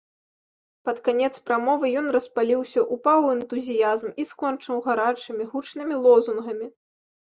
[0.87, 6.67] Пад канец прамовы ён распаліўся, упаў у энтузіязм і скончыў гарачымі гучнымі лозунгамі.